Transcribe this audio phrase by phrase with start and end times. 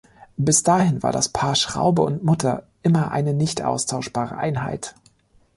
[0.35, 4.95] Bis dahin war das Paar Schraube und Mutter immer eine nicht austauschbare Einheit.